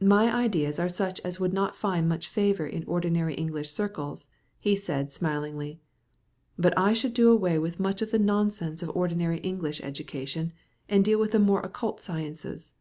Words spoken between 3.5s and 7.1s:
circles," he said smilingly. "But I